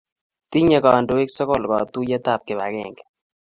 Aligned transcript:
Tinye 0.51 0.77
kandoik 0.85 1.29
sokol 1.37 1.63
katuiyetab 1.71 2.41
kibagenge. 2.47 3.03